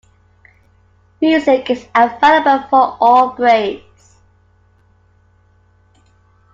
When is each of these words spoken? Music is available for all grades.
Music 1.21 1.69
is 1.69 1.87
available 1.93 2.67
for 2.71 2.97
all 2.99 3.35
grades. 3.35 4.15